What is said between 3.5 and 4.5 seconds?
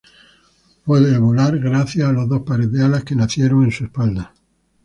en su espalda.